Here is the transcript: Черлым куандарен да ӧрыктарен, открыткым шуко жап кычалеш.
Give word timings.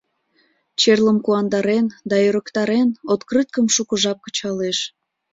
Черлым 0.79 1.17
куандарен 1.25 1.85
да 2.09 2.15
ӧрыктарен, 2.27 2.89
открыткым 3.13 3.65
шуко 3.75 3.95
жап 4.03 4.17
кычалеш. 4.25 4.77